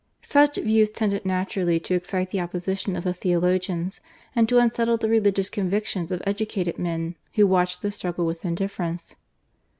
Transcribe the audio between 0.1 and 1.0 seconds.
Such views